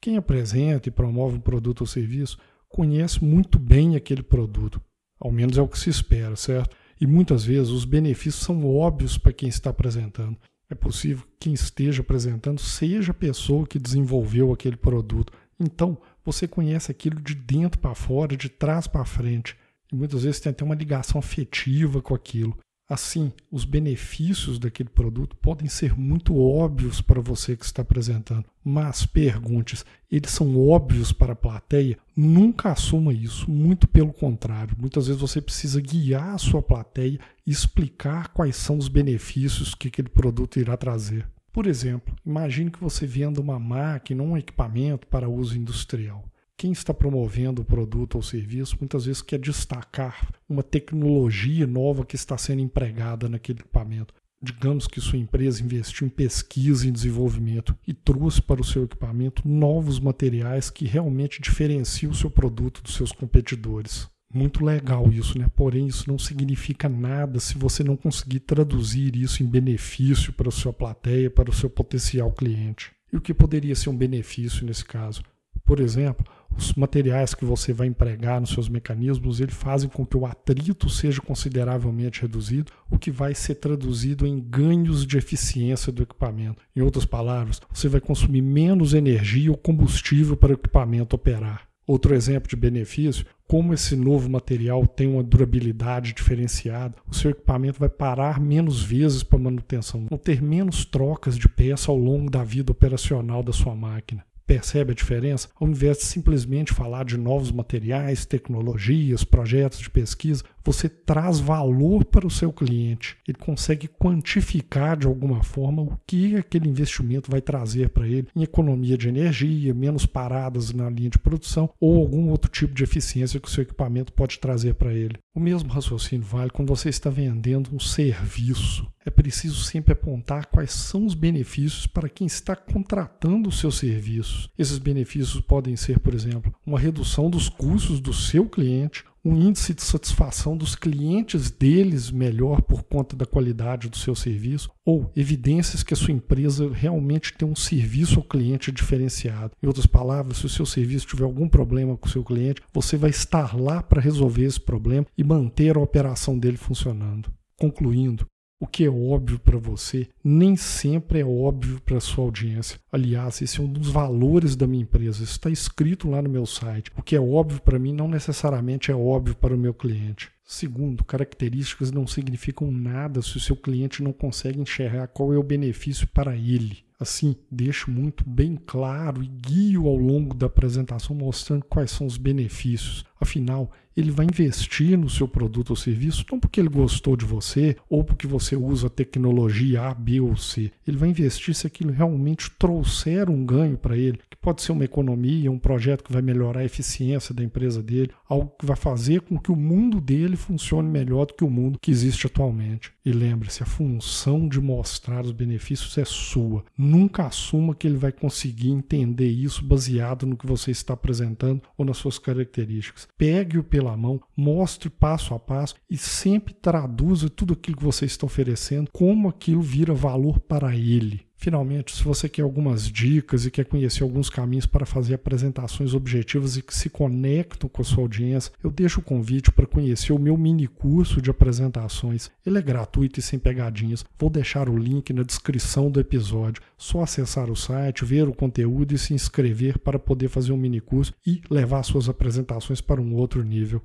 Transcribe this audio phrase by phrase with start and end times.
[0.00, 4.80] Quem apresenta e promove um produto ou serviço conhece muito bem aquele produto.
[5.18, 6.74] Ao menos é o que se espera, certo?
[6.98, 10.38] E muitas vezes os benefícios são óbvios para quem está apresentando.
[10.70, 15.32] É possível que quem esteja apresentando seja a pessoa que desenvolveu aquele produto.
[15.60, 19.56] Então, você conhece aquilo de dentro para fora, de trás para frente.
[19.92, 22.56] E muitas vezes tem até uma ligação afetiva com aquilo.
[22.88, 29.06] Assim, os benefícios daquele produto podem ser muito óbvios para você que está apresentando, mas
[29.06, 31.96] perguntes, eles são óbvios para a plateia?
[32.16, 34.76] Nunca assuma isso, muito pelo contrário.
[34.76, 39.86] Muitas vezes você precisa guiar a sua plateia e explicar quais são os benefícios que
[39.86, 41.28] aquele produto irá trazer.
[41.52, 46.24] Por exemplo, imagine que você venda uma máquina, um equipamento para uso industrial.
[46.56, 52.14] Quem está promovendo o produto ou serviço muitas vezes quer destacar uma tecnologia nova que
[52.14, 54.14] está sendo empregada naquele equipamento.
[54.42, 59.46] Digamos que sua empresa investiu em pesquisa e desenvolvimento e trouxe para o seu equipamento
[59.46, 64.08] novos materiais que realmente diferenciam o seu produto dos seus competidores.
[64.32, 65.48] Muito legal isso, né?
[65.56, 70.52] Porém, isso não significa nada se você não conseguir traduzir isso em benefício para a
[70.52, 72.92] sua plateia, para o seu potencial cliente.
[73.12, 75.22] E o que poderia ser um benefício nesse caso?
[75.64, 76.24] Por exemplo,
[76.56, 80.88] os materiais que você vai empregar nos seus mecanismos, eles fazem com que o atrito
[80.88, 86.62] seja consideravelmente reduzido, o que vai ser traduzido em ganhos de eficiência do equipamento.
[86.74, 91.69] Em outras palavras, você vai consumir menos energia ou combustível para o equipamento operar.
[91.90, 97.80] Outro exemplo de benefício, como esse novo material tem uma durabilidade diferenciada, o seu equipamento
[97.80, 102.44] vai parar menos vezes para manutenção, vão ter menos trocas de peça ao longo da
[102.44, 104.24] vida operacional da sua máquina.
[104.50, 105.48] Percebe a diferença?
[105.60, 112.04] Ao invés de simplesmente falar de novos materiais, tecnologias, projetos de pesquisa, você traz valor
[112.04, 113.16] para o seu cliente.
[113.28, 118.42] Ele consegue quantificar de alguma forma o que aquele investimento vai trazer para ele em
[118.42, 123.38] economia de energia, menos paradas na linha de produção ou algum outro tipo de eficiência
[123.38, 125.16] que o seu equipamento pode trazer para ele.
[125.32, 128.84] O mesmo raciocínio vale quando você está vendendo um serviço.
[129.06, 134.48] É preciso sempre apontar quais são os benefícios para quem está contratando os seus serviços.
[134.56, 139.74] Esses benefícios podem ser, por exemplo, uma redução dos custos do seu cliente, um índice
[139.74, 145.82] de satisfação dos clientes deles melhor por conta da qualidade do seu serviço, ou evidências
[145.82, 149.52] que a sua empresa realmente tem um serviço ao cliente diferenciado.
[149.62, 152.96] Em outras palavras, se o seu serviço tiver algum problema com o seu cliente, você
[152.96, 157.30] vai estar lá para resolver esse problema e manter a operação dele funcionando.
[157.58, 158.26] Concluindo,
[158.60, 162.78] o que é óbvio para você nem sempre é óbvio para sua audiência.
[162.92, 165.24] Aliás, esse é um dos valores da minha empresa.
[165.24, 166.92] Isso está escrito lá no meu site.
[166.94, 170.30] O que é óbvio para mim não necessariamente é óbvio para o meu cliente.
[170.44, 175.42] Segundo, características não significam nada se o seu cliente não consegue enxergar qual é o
[175.42, 176.84] benefício para ele.
[176.98, 182.18] Assim, deixo muito bem claro e guio ao longo da apresentação mostrando quais são os
[182.18, 183.06] benefícios.
[183.18, 187.76] Afinal, ele vai investir no seu produto ou serviço não porque ele gostou de você
[187.88, 190.72] ou porque você usa tecnologia A, B ou C.
[190.86, 194.84] Ele vai investir se aquilo realmente trouxer um ganho para ele, que pode ser uma
[194.84, 199.20] economia, um projeto que vai melhorar a eficiência da empresa dele, algo que vai fazer
[199.22, 202.92] com que o mundo dele funcione melhor do que o mundo que existe atualmente.
[203.04, 206.64] E lembre-se, a função de mostrar os benefícios é sua.
[206.76, 211.84] Nunca assuma que ele vai conseguir entender isso baseado no que você está apresentando ou
[211.84, 213.08] nas suas características.
[213.16, 218.26] Pegue-o pela mão, mostre passo a passo e sempre traduza tudo aquilo que você está
[218.26, 221.26] oferecendo como aquilo vira valor para ele.
[221.40, 226.58] Finalmente, se você quer algumas dicas e quer conhecer alguns caminhos para fazer apresentações objetivas
[226.58, 230.18] e que se conectam com a sua audiência, eu deixo o convite para conhecer o
[230.18, 232.30] meu mini curso de apresentações.
[232.44, 234.04] Ele é gratuito e sem pegadinhas.
[234.18, 236.62] Vou deixar o link na descrição do episódio.
[236.76, 240.78] Só acessar o site, ver o conteúdo e se inscrever para poder fazer um mini
[240.78, 243.80] curso e levar suas apresentações para um outro nível.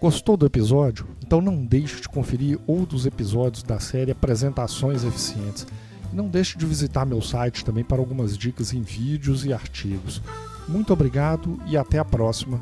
[0.00, 1.08] Gostou do episódio?
[1.26, 5.66] Então não deixe de conferir outros episódios da série Apresentações Eficientes.
[6.12, 10.22] Não deixe de visitar meu site também para algumas dicas em vídeos e artigos.
[10.66, 12.60] Muito obrigado e até a próxima.